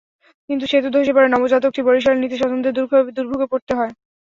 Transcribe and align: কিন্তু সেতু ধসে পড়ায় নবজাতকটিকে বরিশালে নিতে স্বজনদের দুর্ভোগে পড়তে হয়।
কিন্তু 0.49 0.65
সেতু 0.67 0.87
ধসে 0.93 1.13
পড়ায় 1.13 1.33
নবজাতকটিকে 1.33 1.87
বরিশালে 1.87 2.21
নিতে 2.21 2.35
স্বজনদের 2.41 2.75
দুর্ভোগে 3.17 3.47
পড়তে 3.51 3.73
হয়। 3.75 3.91